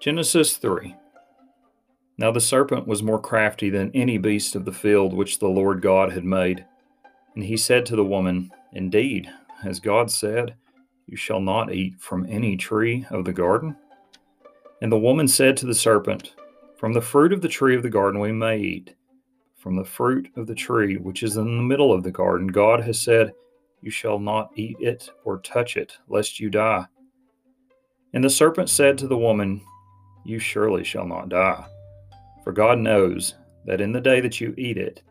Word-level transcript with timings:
Genesis 0.00 0.56
3 0.56 0.96
Now 2.16 2.30
the 2.30 2.40
serpent 2.40 2.86
was 2.86 3.02
more 3.02 3.20
crafty 3.20 3.68
than 3.68 3.90
any 3.92 4.16
beast 4.16 4.56
of 4.56 4.64
the 4.64 4.72
field 4.72 5.12
which 5.12 5.38
the 5.38 5.46
Lord 5.46 5.82
God 5.82 6.10
had 6.10 6.24
made. 6.24 6.64
And 7.34 7.44
he 7.44 7.58
said 7.58 7.84
to 7.84 7.96
the 7.96 8.04
woman, 8.04 8.50
Indeed, 8.72 9.30
as 9.62 9.78
God 9.78 10.10
said, 10.10 10.54
You 11.06 11.18
shall 11.18 11.40
not 11.40 11.74
eat 11.74 12.00
from 12.00 12.24
any 12.30 12.56
tree 12.56 13.04
of 13.10 13.26
the 13.26 13.34
garden. 13.34 13.76
And 14.80 14.90
the 14.90 14.98
woman 14.98 15.28
said 15.28 15.54
to 15.58 15.66
the 15.66 15.74
serpent, 15.74 16.34
From 16.78 16.94
the 16.94 17.02
fruit 17.02 17.34
of 17.34 17.42
the 17.42 17.48
tree 17.48 17.76
of 17.76 17.82
the 17.82 17.90
garden 17.90 18.22
we 18.22 18.32
may 18.32 18.58
eat. 18.58 18.94
From 19.58 19.76
the 19.76 19.84
fruit 19.84 20.30
of 20.34 20.46
the 20.46 20.54
tree 20.54 20.96
which 20.96 21.22
is 21.22 21.36
in 21.36 21.44
the 21.44 21.62
middle 21.62 21.92
of 21.92 22.04
the 22.04 22.10
garden, 22.10 22.46
God 22.46 22.80
has 22.84 22.98
said, 22.98 23.34
You 23.82 23.90
shall 23.90 24.18
not 24.18 24.50
eat 24.56 24.78
it 24.80 25.10
or 25.24 25.40
touch 25.40 25.76
it, 25.76 25.98
lest 26.08 26.40
you 26.40 26.48
die. 26.48 26.86
And 28.14 28.24
the 28.24 28.30
serpent 28.30 28.70
said 28.70 28.96
to 28.96 29.06
the 29.06 29.18
woman, 29.18 29.60
you 30.24 30.38
surely 30.38 30.84
shall 30.84 31.06
not 31.06 31.28
die. 31.28 31.64
For 32.44 32.52
God 32.52 32.78
knows 32.78 33.34
that 33.66 33.80
in 33.80 33.92
the 33.92 34.00
day 34.00 34.20
that 34.20 34.40
you 34.40 34.54
eat 34.56 34.76
it, 34.76 35.02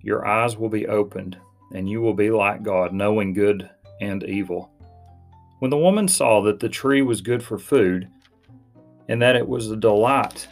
your 0.00 0.26
eyes 0.26 0.56
will 0.56 0.68
be 0.68 0.86
opened, 0.86 1.38
and 1.72 1.88
you 1.88 2.00
will 2.00 2.14
be 2.14 2.30
like 2.30 2.62
God, 2.62 2.92
knowing 2.92 3.32
good 3.32 3.70
and 4.00 4.22
evil. 4.24 4.70
When 5.60 5.70
the 5.70 5.78
woman 5.78 6.08
saw 6.08 6.42
that 6.42 6.60
the 6.60 6.68
tree 6.68 7.02
was 7.02 7.20
good 7.20 7.42
for 7.42 7.58
food, 7.58 8.08
and 9.08 9.22
that 9.22 9.36
it 9.36 9.48
was 9.48 9.70
a 9.70 9.76
delight 9.76 10.48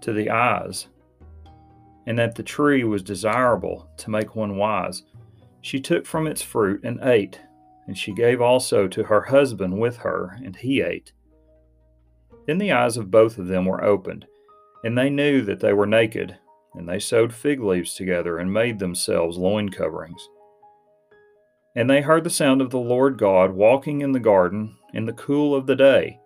to 0.00 0.12
the 0.12 0.30
eyes, 0.30 0.88
and 2.06 2.18
that 2.18 2.34
the 2.34 2.42
tree 2.42 2.82
was 2.82 3.02
desirable 3.02 3.88
to 3.98 4.10
make 4.10 4.34
one 4.34 4.56
wise, 4.56 5.04
she 5.60 5.78
took 5.78 6.06
from 6.06 6.26
its 6.26 6.42
fruit 6.42 6.80
and 6.82 6.98
ate, 7.02 7.40
and 7.86 7.96
she 7.96 8.12
gave 8.12 8.40
also 8.40 8.88
to 8.88 9.04
her 9.04 9.22
husband 9.22 9.78
with 9.78 9.98
her, 9.98 10.38
and 10.44 10.56
he 10.56 10.80
ate. 10.80 11.12
Then 12.46 12.58
the 12.58 12.72
eyes 12.72 12.96
of 12.96 13.10
both 13.10 13.38
of 13.38 13.46
them 13.46 13.66
were 13.66 13.84
opened, 13.84 14.26
and 14.84 14.96
they 14.96 15.10
knew 15.10 15.42
that 15.42 15.60
they 15.60 15.72
were 15.72 15.86
naked, 15.86 16.38
and 16.74 16.88
they 16.88 16.98
sewed 16.98 17.34
fig 17.34 17.60
leaves 17.60 17.94
together 17.94 18.38
and 18.38 18.52
made 18.52 18.78
themselves 18.78 19.38
loin 19.38 19.68
coverings. 19.68 20.28
And 21.74 21.88
they 21.88 22.02
heard 22.02 22.24
the 22.24 22.30
sound 22.30 22.60
of 22.60 22.70
the 22.70 22.78
Lord 22.78 23.16
God 23.16 23.52
walking 23.52 24.02
in 24.02 24.12
the 24.12 24.20
garden 24.20 24.76
in 24.92 25.06
the 25.06 25.12
cool 25.12 25.54
of 25.54 25.66
the 25.66 25.76
day. 25.76 26.18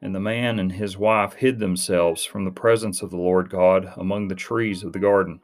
And 0.00 0.14
the 0.14 0.20
man 0.20 0.58
and 0.58 0.72
his 0.72 0.96
wife 0.96 1.34
hid 1.34 1.58
themselves 1.58 2.24
from 2.24 2.44
the 2.44 2.50
presence 2.50 3.02
of 3.02 3.10
the 3.10 3.18
Lord 3.18 3.50
God 3.50 3.92
among 3.96 4.28
the 4.28 4.34
trees 4.34 4.82
of 4.82 4.92
the 4.92 4.98
garden. 4.98 5.40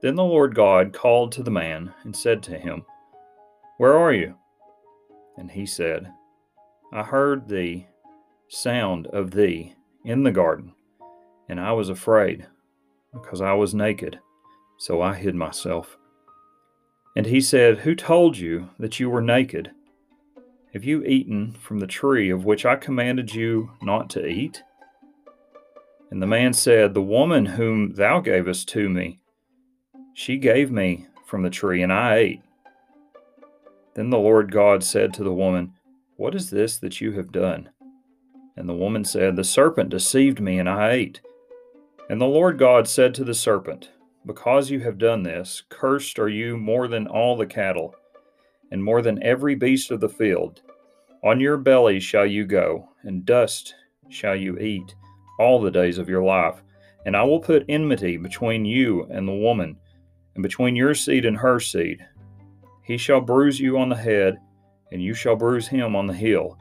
Then 0.00 0.14
the 0.14 0.24
Lord 0.24 0.54
God 0.54 0.92
called 0.92 1.32
to 1.32 1.42
the 1.42 1.50
man 1.50 1.92
and 2.04 2.14
said 2.14 2.42
to 2.44 2.58
him, 2.58 2.84
Where 3.78 3.98
are 3.98 4.12
you? 4.12 4.36
And 5.36 5.50
he 5.50 5.66
said, 5.66 6.12
I 6.92 7.02
heard 7.02 7.48
thee 7.48 7.88
sound 8.48 9.06
of 9.08 9.32
thee 9.32 9.74
in 10.04 10.22
the 10.22 10.32
garden, 10.32 10.72
and 11.48 11.60
I 11.60 11.72
was 11.72 11.88
afraid, 11.88 12.46
because 13.12 13.40
I 13.40 13.52
was 13.52 13.74
naked, 13.74 14.18
so 14.78 15.02
I 15.02 15.14
hid 15.14 15.34
myself. 15.34 15.96
And 17.16 17.26
he 17.26 17.40
said, 17.40 17.78
Who 17.78 17.94
told 17.94 18.38
you 18.38 18.70
that 18.78 18.98
you 18.98 19.10
were 19.10 19.20
naked? 19.20 19.72
Have 20.72 20.84
you 20.84 21.02
eaten 21.04 21.52
from 21.52 21.78
the 21.78 21.86
tree 21.86 22.30
of 22.30 22.44
which 22.44 22.64
I 22.64 22.76
commanded 22.76 23.34
you 23.34 23.72
not 23.82 24.10
to 24.10 24.26
eat? 24.26 24.62
And 26.10 26.22
the 26.22 26.26
man 26.26 26.52
said, 26.52 26.94
The 26.94 27.02
woman 27.02 27.44
whom 27.44 27.94
thou 27.94 28.20
gavest 28.20 28.68
to 28.68 28.88
me, 28.88 29.20
she 30.14 30.38
gave 30.38 30.70
me 30.70 31.06
from 31.26 31.42
the 31.42 31.50
tree, 31.50 31.82
and 31.82 31.92
I 31.92 32.16
ate. 32.16 32.42
Then 33.94 34.10
the 34.10 34.18
Lord 34.18 34.52
God 34.52 34.84
said 34.84 35.12
to 35.14 35.24
the 35.24 35.32
woman, 35.32 35.74
What 36.16 36.34
is 36.34 36.50
this 36.50 36.78
that 36.78 37.00
you 37.00 37.12
have 37.12 37.32
done? 37.32 37.70
And 38.58 38.68
the 38.68 38.74
woman 38.74 39.04
said, 39.04 39.36
The 39.36 39.44
serpent 39.44 39.88
deceived 39.88 40.40
me, 40.40 40.58
and 40.58 40.68
I 40.68 40.90
ate. 40.90 41.20
And 42.10 42.20
the 42.20 42.26
Lord 42.26 42.58
God 42.58 42.88
said 42.88 43.14
to 43.14 43.24
the 43.24 43.32
serpent, 43.32 43.90
Because 44.26 44.68
you 44.68 44.80
have 44.80 44.98
done 44.98 45.22
this, 45.22 45.62
cursed 45.68 46.18
are 46.18 46.28
you 46.28 46.56
more 46.56 46.88
than 46.88 47.06
all 47.06 47.36
the 47.36 47.46
cattle, 47.46 47.94
and 48.72 48.82
more 48.82 49.00
than 49.00 49.22
every 49.22 49.54
beast 49.54 49.92
of 49.92 50.00
the 50.00 50.08
field. 50.08 50.62
On 51.22 51.38
your 51.38 51.56
belly 51.56 52.00
shall 52.00 52.26
you 52.26 52.44
go, 52.44 52.88
and 53.04 53.24
dust 53.24 53.76
shall 54.08 54.34
you 54.34 54.58
eat 54.58 54.92
all 55.38 55.60
the 55.60 55.70
days 55.70 55.98
of 55.98 56.08
your 56.08 56.24
life. 56.24 56.60
And 57.06 57.16
I 57.16 57.22
will 57.22 57.40
put 57.40 57.64
enmity 57.68 58.16
between 58.16 58.64
you 58.64 59.04
and 59.04 59.28
the 59.28 59.32
woman, 59.32 59.76
and 60.34 60.42
between 60.42 60.74
your 60.74 60.96
seed 60.96 61.24
and 61.24 61.36
her 61.36 61.60
seed. 61.60 62.04
He 62.82 62.98
shall 62.98 63.20
bruise 63.20 63.60
you 63.60 63.78
on 63.78 63.88
the 63.88 63.94
head, 63.94 64.38
and 64.90 65.00
you 65.00 65.14
shall 65.14 65.36
bruise 65.36 65.68
him 65.68 65.94
on 65.94 66.08
the 66.08 66.14
heel. 66.14 66.58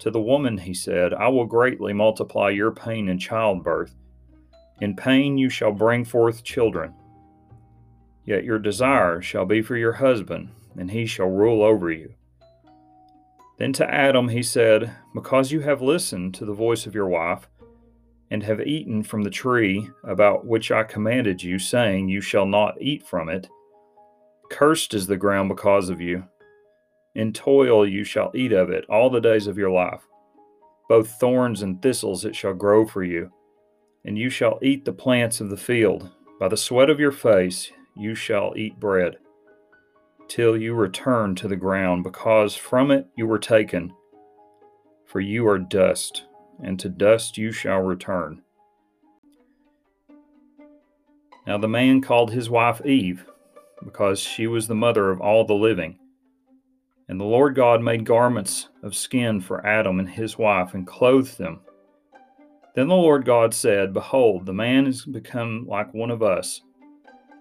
To 0.00 0.10
the 0.10 0.20
woman 0.20 0.58
he 0.58 0.74
said, 0.74 1.12
I 1.12 1.28
will 1.28 1.46
greatly 1.46 1.92
multiply 1.92 2.50
your 2.50 2.70
pain 2.70 3.08
in 3.08 3.18
childbirth. 3.18 3.94
In 4.80 4.94
pain 4.94 5.36
you 5.38 5.48
shall 5.48 5.72
bring 5.72 6.04
forth 6.04 6.44
children. 6.44 6.94
Yet 8.24 8.44
your 8.44 8.58
desire 8.58 9.20
shall 9.20 9.44
be 9.44 9.62
for 9.62 9.76
your 9.76 9.94
husband, 9.94 10.50
and 10.76 10.90
he 10.90 11.06
shall 11.06 11.28
rule 11.28 11.62
over 11.62 11.90
you. 11.90 12.14
Then 13.58 13.72
to 13.74 13.92
Adam 13.92 14.28
he 14.28 14.42
said, 14.42 14.94
Because 15.14 15.50
you 15.50 15.60
have 15.60 15.82
listened 15.82 16.34
to 16.34 16.44
the 16.44 16.52
voice 16.52 16.86
of 16.86 16.94
your 16.94 17.08
wife, 17.08 17.48
and 18.30 18.42
have 18.42 18.60
eaten 18.60 19.02
from 19.02 19.22
the 19.22 19.30
tree 19.30 19.90
about 20.04 20.46
which 20.46 20.70
I 20.70 20.84
commanded 20.84 21.42
you, 21.42 21.58
saying, 21.58 22.08
You 22.08 22.20
shall 22.20 22.46
not 22.46 22.80
eat 22.80 23.04
from 23.06 23.28
it, 23.28 23.48
cursed 24.50 24.94
is 24.94 25.06
the 25.06 25.16
ground 25.16 25.48
because 25.48 25.88
of 25.88 26.00
you. 26.00 26.24
In 27.18 27.32
toil 27.32 27.84
you 27.84 28.04
shall 28.04 28.30
eat 28.32 28.52
of 28.52 28.70
it 28.70 28.84
all 28.88 29.10
the 29.10 29.20
days 29.20 29.48
of 29.48 29.58
your 29.58 29.72
life. 29.72 30.06
Both 30.88 31.18
thorns 31.18 31.62
and 31.62 31.82
thistles 31.82 32.24
it 32.24 32.36
shall 32.36 32.54
grow 32.54 32.86
for 32.86 33.02
you, 33.02 33.32
and 34.04 34.16
you 34.16 34.30
shall 34.30 34.60
eat 34.62 34.84
the 34.84 34.92
plants 34.92 35.40
of 35.40 35.50
the 35.50 35.56
field. 35.56 36.12
By 36.38 36.46
the 36.46 36.56
sweat 36.56 36.88
of 36.88 37.00
your 37.00 37.10
face 37.10 37.72
you 37.96 38.14
shall 38.14 38.52
eat 38.56 38.78
bread, 38.78 39.16
till 40.28 40.56
you 40.56 40.74
return 40.74 41.34
to 41.34 41.48
the 41.48 41.56
ground, 41.56 42.04
because 42.04 42.54
from 42.54 42.92
it 42.92 43.08
you 43.16 43.26
were 43.26 43.40
taken. 43.40 43.92
For 45.04 45.18
you 45.18 45.44
are 45.48 45.58
dust, 45.58 46.22
and 46.62 46.78
to 46.78 46.88
dust 46.88 47.36
you 47.36 47.50
shall 47.50 47.80
return. 47.80 48.42
Now 51.48 51.58
the 51.58 51.66
man 51.66 52.00
called 52.00 52.30
his 52.30 52.48
wife 52.48 52.80
Eve, 52.86 53.26
because 53.82 54.20
she 54.20 54.46
was 54.46 54.68
the 54.68 54.76
mother 54.76 55.10
of 55.10 55.20
all 55.20 55.44
the 55.44 55.54
living. 55.54 55.98
And 57.08 57.18
the 57.18 57.24
Lord 57.24 57.54
God 57.54 57.82
made 57.82 58.04
garments 58.04 58.68
of 58.82 58.94
skin 58.94 59.40
for 59.40 59.66
Adam 59.66 59.98
and 59.98 60.08
his 60.08 60.36
wife 60.36 60.74
and 60.74 60.86
clothed 60.86 61.38
them. 61.38 61.60
Then 62.74 62.88
the 62.88 62.94
Lord 62.94 63.24
God 63.24 63.54
said, 63.54 63.94
Behold, 63.94 64.44
the 64.44 64.52
man 64.52 64.86
is 64.86 65.04
become 65.04 65.66
like 65.66 65.92
one 65.94 66.10
of 66.10 66.22
us, 66.22 66.60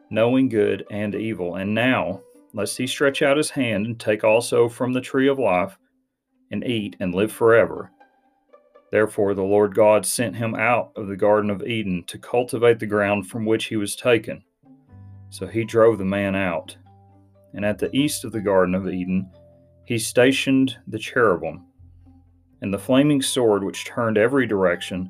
knowing 0.10 0.48
good 0.50 0.86
and 0.90 1.14
evil. 1.14 1.56
And 1.56 1.74
now, 1.76 2.22
lest 2.54 2.78
he 2.78 2.88
stretch 2.88 3.22
out 3.22 3.38
his 3.38 3.52
hand 3.52 3.86
and 3.86 4.00
take 4.00 4.24
also 4.24 4.70
from 4.70 4.94
the 4.94 5.02
tree 5.02 5.28
of 5.28 5.38
life, 5.38 5.78
and 6.50 6.66
eat 6.66 6.96
and 7.00 7.14
live 7.14 7.32
forever. 7.32 7.92
Therefore, 8.90 9.34
the 9.34 9.44
Lord 9.44 9.76
God 9.76 10.06
sent 10.06 10.38
him 10.38 10.56
out 10.56 10.92
of 10.96 11.08
the 11.08 11.18
Garden 11.18 11.50
of 11.50 11.62
Eden 11.62 12.06
to 12.08 12.18
cultivate 12.18 12.80
the 12.80 12.86
ground 12.86 13.28
from 13.28 13.46
which 13.46 13.66
he 13.66 13.76
was 13.76 13.98
taken. 13.98 14.44
So 15.30 15.46
he 15.46 15.66
drove 15.66 15.98
the 15.98 16.06
man 16.06 16.36
out. 16.36 16.78
And 17.54 17.66
at 17.66 17.80
the 17.80 17.94
east 17.94 18.24
of 18.24 18.32
the 18.32 18.40
Garden 18.40 18.76
of 18.76 18.88
Eden, 18.88 19.30
he 19.88 19.98
stationed 19.98 20.78
the 20.86 21.00
cherubim 21.00 21.66
and 22.62 22.74
the 22.74 22.78
flaming 22.78 23.22
sword 23.22 23.64
which 23.64 23.86
turned 23.86 24.18
every 24.18 24.46
direction 24.46 25.10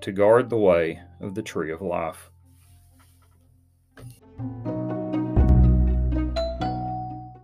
to 0.00 0.12
guard 0.12 0.48
the 0.48 0.56
way 0.56 1.00
of 1.20 1.34
the 1.34 1.42
tree 1.42 1.72
of 1.72 1.82
life. 1.82 2.30